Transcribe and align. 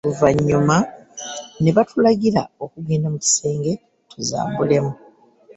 Oluvannyuma 0.05 0.77
ne 1.61 1.71
batulagira 1.75 2.41
okugenda 2.63 3.07
mu 3.13 3.19
kisenge 3.25 3.71
tuzambulemu. 4.11 4.91